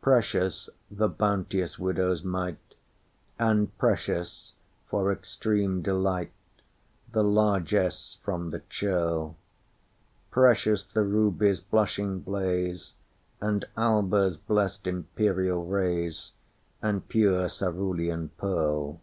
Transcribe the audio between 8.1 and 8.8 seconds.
from the